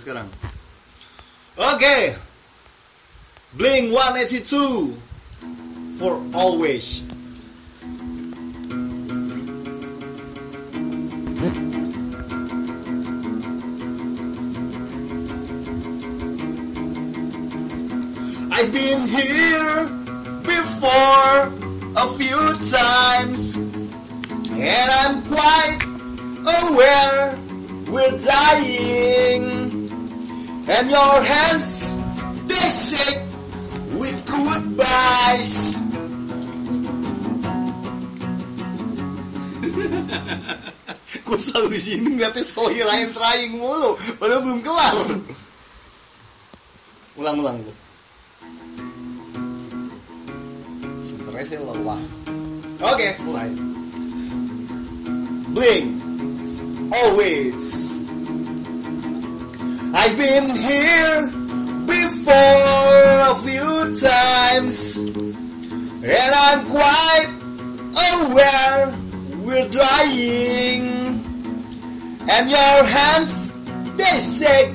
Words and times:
sekarang. 0.00 0.24
Oke. 1.60 2.16
Blink 3.52 3.92
182 3.92 4.96
for 6.00 6.16
always. 6.32 7.04
I've 18.52 18.72
been 18.72 19.04
here 19.08 19.88
before 20.44 21.52
a 21.96 22.06
few 22.16 22.40
times, 22.70 23.56
and 24.56 24.88
I'm 25.04 25.20
quite 25.28 25.80
aware 26.46 27.36
we're 27.88 28.18
dying. 28.18 29.59
And 30.70 30.86
your 30.86 31.18
hands, 31.26 31.98
they 32.46 32.70
shake 32.70 33.26
with 33.98 34.14
goodbyes. 34.22 35.74
Gue 41.26 41.38
selalu 41.42 41.74
di 41.74 41.80
sini 41.82 42.14
ngeliatnya 42.14 42.46
Sohir 42.46 42.86
I'm 42.86 43.10
trying 43.10 43.58
mulu, 43.58 43.98
padahal 44.22 44.46
belum 44.46 44.62
kelar. 44.62 44.94
Ulang-ulang 47.18 47.58
lu. 47.66 47.74
Sebenarnya 51.02 51.46
saya 51.50 51.66
lelah. 51.66 51.98
Oke, 52.78 53.18
mulai. 53.26 53.50
Blink, 55.50 55.98
always. 56.94 57.99
I've 60.02 60.16
been 60.16 60.48
here 60.56 61.26
before 61.84 62.32
a 62.32 63.34
few 63.44 63.94
times, 64.00 64.96
and 64.96 66.32
I'm 66.46 66.66
quite 66.70 67.28
aware 68.08 68.94
we're 69.44 69.68
dying. 69.68 71.20
And 72.30 72.48
your 72.48 72.84
hands, 72.96 73.52
they 73.98 74.16
shake 74.20 74.72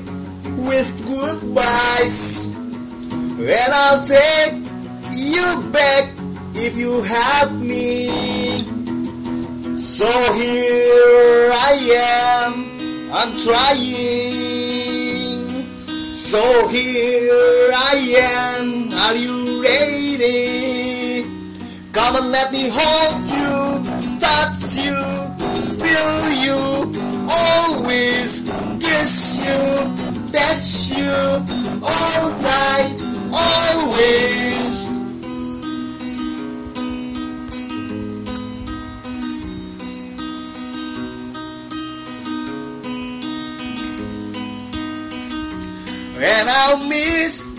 with 0.70 0.94
goodbyes. 1.08 2.50
And 2.50 3.74
I'll 3.74 4.04
take 4.04 4.54
you 5.10 5.72
back 5.72 6.04
if 6.54 6.78
you 6.78 7.02
have 7.02 7.60
me. 7.60 8.62
So 9.74 10.06
here 10.36 11.50
I 11.52 11.74
am, 12.46 13.12
I'm 13.12 13.40
trying. 13.42 14.55
So 16.16 16.70
here 16.70 17.72
I 17.76 18.56
am, 18.56 18.90
are 18.90 19.16
you 19.18 19.62
ready? 19.62 21.24
Come 21.92 22.16
and 22.16 22.32
let 22.32 22.54
me 22.54 22.70
hold 22.72 23.22
you, 23.36 23.84
touch 24.18 24.78
you, 24.80 24.96
feel 25.76 26.32
you, 26.40 26.56
always 27.30 28.44
kiss 28.80 29.44
you, 29.44 29.60
touch 30.32 30.98
you, 30.98 31.12
all 31.84 32.30
night, 32.40 32.96
always. 33.34 34.55
And 46.26 46.50
I'll 46.50 46.82
miss 46.90 47.54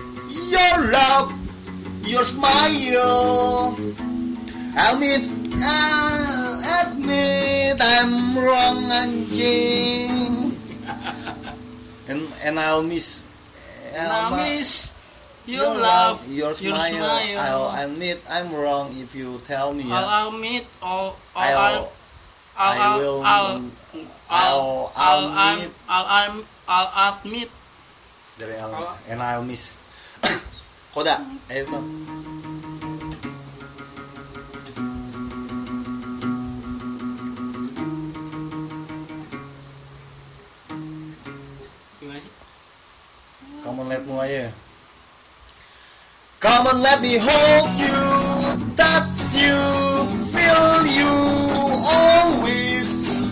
your 0.51 0.75
love, 0.91 1.31
your 2.03 2.25
smile. 2.27 3.79
I'll 4.75 4.99
admit, 4.99 5.23
I'll 5.63 6.91
admit 6.91 7.79
I'm 7.79 8.35
wrong, 8.37 8.79
anjing. 8.91 10.53
And 12.09 12.23
and 12.45 12.55
I'll 12.59 12.83
miss, 12.87 13.25
I'll 13.99 14.31
miss 14.37 14.95
your 15.47 15.75
love, 15.75 16.23
your 16.31 16.55
smile. 16.55 17.35
I'll 17.39 17.71
admit 17.83 18.23
I'm 18.31 18.55
wrong 18.55 18.95
if 18.95 19.15
you 19.15 19.41
tell 19.43 19.75
me. 19.75 19.91
I'll 19.91 20.31
admit 20.35 20.67
I'll, 20.83 21.17
I'll, 21.35 21.93
I 22.59 22.79
I'll, 22.79 22.99
will, 22.99 23.23
I'll, 23.25 23.63
I'll, 24.31 24.93
I'll, 24.93 24.93
I'll 24.95 25.55
admit 25.55 25.71
I'll, 25.89 26.07
I'll, 26.07 26.89
I'll 26.95 27.19
admit 27.25 27.51
dari 28.37 28.57
and 29.09 29.21
I'll 29.21 29.45
miss. 29.45 29.81
Koda, 30.95 31.21
ayo 31.49 31.65
Bang. 31.73 31.89
Come 43.65 43.81
on, 43.83 43.89
let 43.89 44.07
me 44.07 44.13
aja. 44.21 44.47
Come 46.39 46.67
on, 46.71 46.79
let 46.81 47.03
me 47.03 47.19
hold 47.19 47.73
you, 47.75 47.99
touch 48.77 49.35
you, 49.35 49.59
feel 50.31 50.87
you, 50.87 51.13
always 51.91 53.26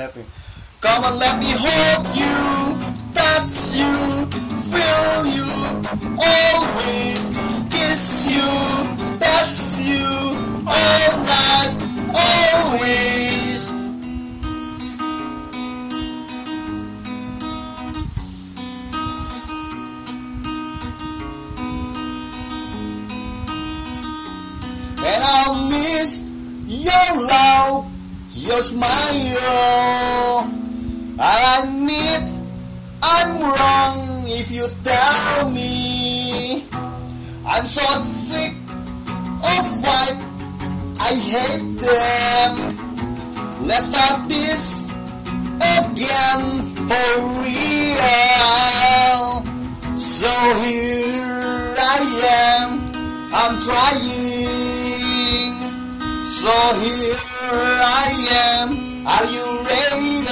let 0.00 0.16
me. 0.16 0.24
Come 0.80 1.04
on, 1.04 1.18
let 1.18 1.38
me 1.38 1.52
hold 1.52 2.06
you, 2.16 2.72
touch 3.12 3.76
you, 3.76 3.92
feel 4.72 5.26
you, 5.36 5.50
always 6.16 7.36
kiss 7.68 8.32
you, 8.32 8.48
touch 9.20 9.76
you, 9.76 10.08
all 10.66 11.12
night, 11.28 11.76
always. 12.16 13.68
And 25.04 25.22
I'll 25.24 25.68
miss 25.68 26.24
your 26.66 27.26
love, 27.26 27.89
your 28.50 28.62
smile. 28.62 30.50
I'll 31.20 31.62
admit 31.62 32.22
I'm 33.00 33.38
wrong 33.38 34.24
if 34.26 34.50
you 34.50 34.66
tell 34.82 35.50
me 35.50 36.64
I'm 37.46 37.64
so 37.64 37.86
sick 37.94 38.56
of 39.54 39.66
white. 39.86 40.18
I 40.98 41.14
hate 41.32 41.78
them. 41.78 42.52
Let's 43.62 43.86
start 43.86 44.28
this 44.28 44.94
again 45.78 46.42
for 46.90 47.10
real. 47.46 49.22
So 49.96 50.32
here 50.64 51.74
I 51.78 52.00
am. 52.58 52.70
I'm 53.32 53.54
trying. 53.62 55.54
So 56.26 56.52
here 56.82 57.29
I 57.82 58.12
am. 58.52 58.68
Are 59.06 59.26
you 59.26 59.46
ready? 59.66 60.24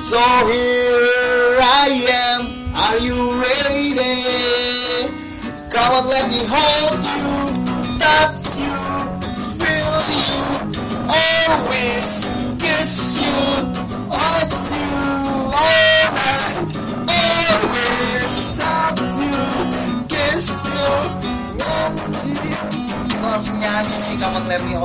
So 0.00 0.18
here 0.18 1.58
I 1.60 1.88
am. 2.08 2.40
Are 2.74 2.98
you 2.98 3.18
ready? 3.42 3.94
Come 5.70 5.92
on, 5.94 6.04
let 6.08 6.28
me 6.30 6.40
hold 6.48 7.04
you, 7.04 7.52
touch 7.98 8.56
you, 8.56 8.76
feel 9.60 9.96
you, 10.16 10.38
always 11.08 12.10
kiss 12.58 13.20
you, 13.20 13.27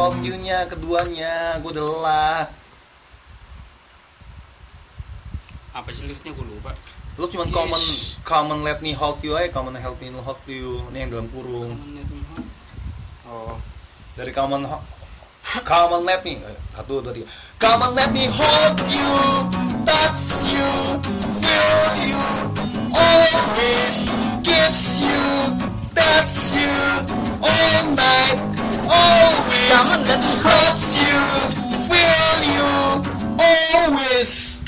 me 0.03 0.19
hold 0.19 0.27
you-nya, 0.27 0.67
keduanya, 0.67 1.33
gue 1.63 1.71
udah 1.71 1.85
lelah. 1.88 2.39
Apa 5.73 5.88
sih 5.95 6.03
liriknya 6.03 6.35
gue 6.35 6.44
lupa. 6.44 6.75
Lu 7.15 7.29
cuma 7.29 7.45
Yes. 7.47 7.53
common, 7.55 7.81
common 8.25 8.59
let 8.67 8.81
me 8.81 8.91
hold 8.91 9.23
you 9.23 9.31
aja, 9.33 9.47
common 9.47 9.71
help 9.79 9.95
me 10.03 10.11
hold 10.11 10.35
you, 10.44 10.81
ini 10.91 11.07
yang 11.07 11.09
dalam 11.13 11.27
kurung. 11.31 11.71
Oh. 13.23 13.55
Dari 14.13 14.29
common 14.29 14.67
ho- 14.67 14.83
Come 15.65 15.94
on 15.94 16.03
let 16.05 16.23
me 16.23 16.38
Satu, 16.71 17.01
dua, 17.01 17.11
tiga 17.11 17.27
Come 17.57 17.81
on 17.83 17.91
let 17.97 18.13
me 18.13 18.29
hold 18.29 18.77
you 18.88 19.11
Touch 19.83 20.53
you 20.53 20.69
Feel 21.41 21.81
you 22.07 22.21
Always 22.94 23.95
Kiss 24.45 25.01
you 25.01 25.25
Touch 25.91 26.55
you 26.55 26.77
Me 29.74 29.80
hold- 29.81 30.06
Touch 30.06 31.02
you 31.02 31.18
Feel 31.90 32.38
you 32.54 32.70
Always 33.42 34.62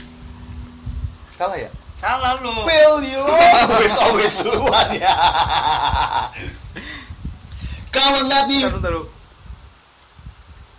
Salah 1.38 1.58
ya? 1.62 1.70
Salah 1.96 2.42
lu. 2.42 2.50
Feel 2.66 2.98
you 3.06 3.22
Always 3.70 3.94
Always 4.02 4.34
duluan 4.42 4.90
ya 4.98 5.14
Come 7.94 8.14
on 8.18 8.26
let 8.30 8.50
me 8.50 8.60
Taruh, 8.66 8.82
taruh. 8.82 9.06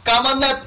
Come 0.07 0.27
on, 0.27 0.37
let, 0.39 0.59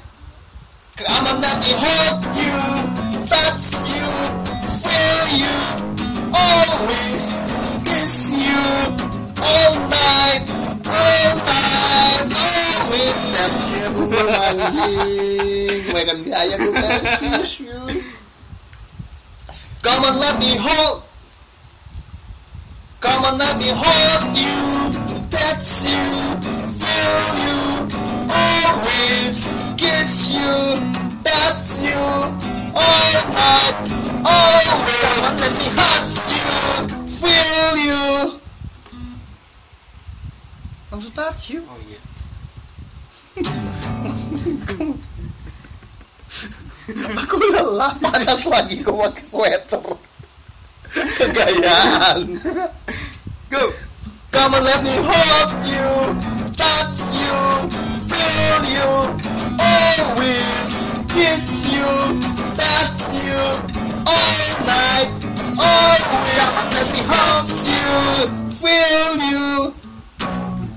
you, 14.20 14.28
bukan 14.28 14.56
anjing, 14.60 15.82
makan 15.88 16.18
gaya 16.28 16.54
gue 16.60 16.72
kan, 16.76 17.00
kiss 17.40 17.64
you. 17.64 17.80
Come 19.80 20.04
on, 20.04 20.20
let 20.20 20.36
me 20.36 20.52
hold, 20.60 21.08
come 23.00 23.24
on, 23.24 23.40
let 23.40 23.56
me 23.56 23.72
hold 23.72 24.36
you, 24.36 24.92
That's 25.32 25.88
you, 25.88 26.04
feel 26.76 27.24
you, 27.40 27.88
always 28.28 29.48
kiss 29.80 30.36
you, 30.36 30.52
touch 31.24 31.80
you, 31.80 32.04
all 32.76 33.14
night, 33.32 33.76
always 34.20 34.80
Come 35.00 35.20
on, 35.24 35.34
let 35.40 35.52
me 35.56 35.66
touch 35.72 36.12
you, 36.28 36.44
feel 37.08 37.72
you. 37.80 38.04
Langsung 40.90 41.14
touch 41.16 41.54
you. 41.54 41.62
Oh 41.64 41.78
iya. 41.88 42.00
Aku 47.22 47.36
lelah, 47.54 47.94
panas 48.00 48.42
lagi 48.48 48.82
kau 48.82 48.98
pakai 48.98 49.24
sweater. 49.24 49.84
Kegayaan. 50.90 52.26
Go. 53.50 53.70
Come 54.30 54.54
on, 54.54 54.62
let 54.62 54.78
me 54.86 54.94
hold 54.94 55.50
you, 55.66 55.90
touch 56.54 57.02
you, 57.18 57.34
feel 57.98 58.62
you, 58.70 58.90
always 59.58 60.70
kiss 61.10 61.66
you, 61.66 61.90
touch 62.54 63.10
you, 63.26 63.42
all 64.06 64.46
night, 64.62 65.10
always 65.58 66.30
Come 66.38 66.70
let 66.70 66.86
me 66.94 67.02
hold. 67.10 67.42
you, 67.74 67.90
feel 68.54 69.12
you. 69.18 69.74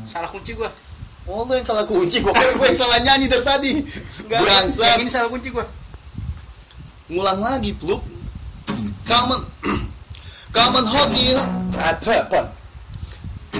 Salah 0.09 0.33
kunci 0.33 0.57
gua. 0.57 0.82
Oh, 1.23 1.47
lu 1.47 1.55
yang 1.55 1.63
salah 1.63 1.87
kunci, 1.87 2.19
gua 2.19 2.35
kira 2.35 2.51
gua 2.59 2.67
yang 2.67 2.79
salah 2.79 2.99
nyanyi 2.99 3.31
dari 3.31 3.43
tadi. 3.47 3.71
Bangsat. 4.27 4.99
ini 4.99 5.07
salah 5.07 5.31
kunci 5.31 5.47
gua. 5.55 5.63
Ngulang 7.07 7.39
lagi, 7.39 7.71
pluk. 7.79 8.03
Come 9.07 9.31
on, 9.35 9.41
come 10.55 10.75
on, 10.79 10.85
hold 10.87 11.11
me. 11.15 11.35
Ada 11.79 12.27
apa? 12.27 12.63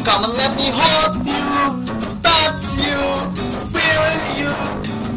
Come 0.02 0.26
on, 0.26 0.34
let 0.36 0.52
me 0.58 0.68
hold 0.74 1.22
you, 1.24 1.86
touch 2.26 2.82
you, 2.82 3.00
feel 3.72 4.06
you, 4.42 4.52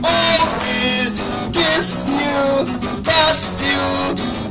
always 0.04 1.22
kiss 1.50 2.06
you, 2.06 2.38
touch 3.02 3.64
you, 3.64 3.82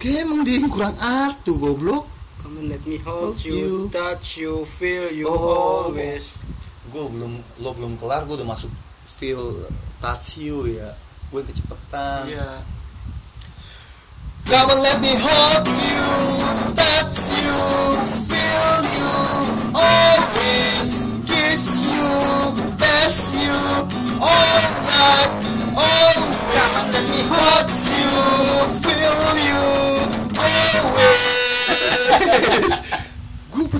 emang 0.00 0.46
dia 0.46 0.56
yang 0.56 0.70
kurang 0.70 0.94
atu 0.94 1.56
goblok. 1.56 2.06
Come 2.38 2.62
on, 2.62 2.66
let 2.68 2.82
me 2.84 2.96
hold 2.98 3.34
Hold 3.34 3.42
you, 3.42 3.54
you. 3.54 3.74
touch 3.90 4.38
you, 4.38 4.62
feel 4.64 5.10
you 5.10 5.26
Oh. 5.26 5.90
always. 5.90 6.22
gue 6.88 7.04
belum 7.04 7.32
lo 7.58 7.70
belum 7.72 7.92
kelar 7.96 8.24
gue 8.24 8.32
udah 8.32 8.48
masuk 8.48 8.72
feel 9.04 9.60
touch 9.98 10.40
you 10.40 10.64
ya 10.64 10.88
gue 11.28 11.42
kecepetan 11.42 12.24
Iya. 12.24 12.64
come 14.46 14.72
on 14.72 14.80
let 14.80 14.96
me 14.96 15.12
hold 15.12 15.68
you 15.68 16.00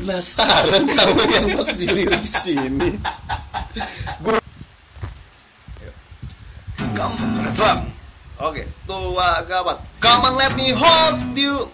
penasaran 0.08 0.88
sama 0.88 1.22
yang 1.28 1.52
pas 1.52 1.68
di 1.76 1.84
lirik 1.84 2.24
sini 2.24 2.96
gue 4.24 4.40
Come 6.98 7.14
bang. 7.54 7.82
Oke, 8.42 8.66
tua 8.86 9.42
gawat. 9.46 9.78
Come 10.02 10.30
on 10.30 10.34
let 10.34 10.54
me 10.58 10.74
hold 10.74 11.34
you. 11.34 11.70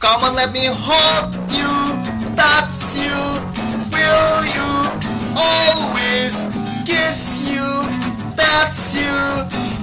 Come 0.00 0.24
on 0.24 0.32
let 0.36 0.52
me 0.56 0.68
hold 0.68 1.32
you. 1.52 1.68
Touch 2.32 2.96
you. 2.96 3.16
Feel 3.92 4.32
you. 4.56 4.72
Always 5.36 6.48
kiss 6.88 7.44
you. 7.44 7.68
Touch 8.36 9.00
you. 9.00 9.16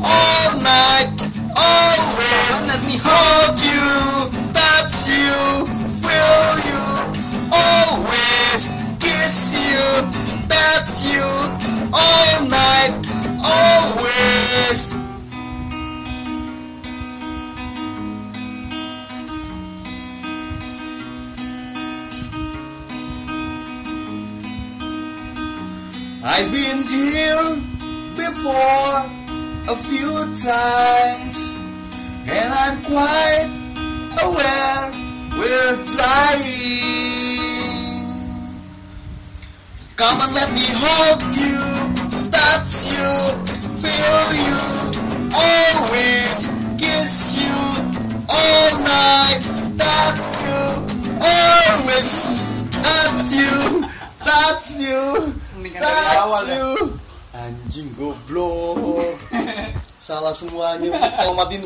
All 0.01 0.49
night. 0.61 1.13
Always 1.53 2.53
let 2.69 2.81
me 2.85 2.97
hold 3.01 3.57
you. 3.61 3.66
I've 26.39 26.51
been 26.51 26.83
here 26.85 27.57
before 28.15 29.09
a 29.73 29.75
few 29.75 30.13
times, 30.37 31.49
and 32.29 32.53
I'm 32.53 32.77
quite 32.85 33.49
aware 34.21 34.91
we're 35.33 35.77
trying. 35.97 36.77
Come 39.95 40.21
and 40.21 40.33
let 40.35 40.51
me 40.53 40.61
hold 40.77 41.23
you, 41.41 41.57
touch 42.29 42.85
you, 42.85 43.33
feel 43.81 44.29
you, 44.45 44.61
always 45.33 46.49
kiss 46.77 47.33
you, 47.33 47.57
all 48.29 48.77
night, 48.85 49.41
touch 49.75 50.21
you, 50.45 50.85
always 51.17 52.29
touch 52.69 53.33
you, 53.33 53.89
touch 54.27 54.83
you, 54.83 55.03
awal 55.79 56.43
touch 56.43 56.51
ya. 56.51 56.59
you. 56.59 56.69
Anjing 57.37 57.89
goblok. 57.95 59.15
Salah 60.07 60.35
semuanya. 60.35 60.91
Tomatin 61.23 61.63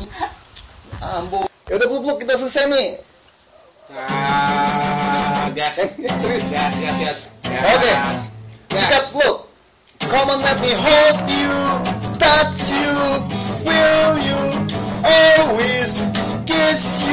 Ambo. 1.02 1.50
Ya 1.66 1.74
udah 1.80 1.88
blok 1.90 2.18
kita 2.22 2.38
selesai 2.38 2.70
nih. 2.70 2.88
Ah, 3.92 5.50
gas. 5.52 5.82
Eh, 5.82 5.90
serius? 5.98 6.54
Gas, 6.54 6.74
gas, 6.78 6.96
gas. 7.02 7.18
Oke. 7.50 7.92
Sikat 8.72 9.04
lu. 9.18 9.52
Come 10.10 10.30
on 10.30 10.42
let 10.42 10.60
me 10.60 10.68
hold 10.74 11.24
you, 11.30 11.56
touch 12.18 12.74
you, 12.74 13.22
feel 13.64 14.12
you, 14.18 14.42
always 15.06 16.02
kiss 16.44 17.06
you, 17.06 17.11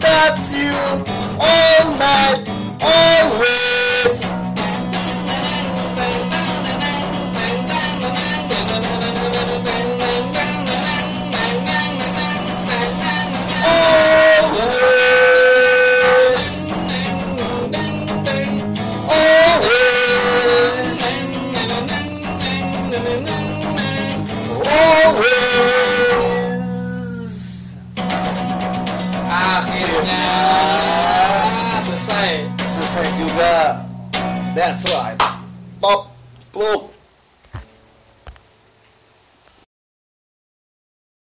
touch 0.00 0.54
you, 0.54 1.04
all 1.40 1.90
night, 1.98 2.47